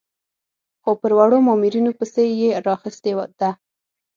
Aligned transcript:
خو 0.81 0.91
پر 1.01 1.11
وړو 1.17 1.37
مامورینو 1.47 1.91
پسې 1.99 2.23
یې 2.41 2.49
راخیستې 2.67 3.11
ده. 3.39 3.49